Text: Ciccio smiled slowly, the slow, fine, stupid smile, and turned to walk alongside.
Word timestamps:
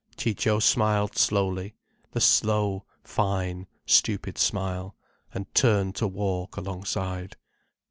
Ciccio 0.17 0.57
smiled 0.57 1.15
slowly, 1.15 1.75
the 2.09 2.19
slow, 2.21 2.85
fine, 3.03 3.67
stupid 3.85 4.39
smile, 4.39 4.95
and 5.31 5.53
turned 5.53 5.93
to 5.97 6.07
walk 6.07 6.57
alongside. 6.57 7.35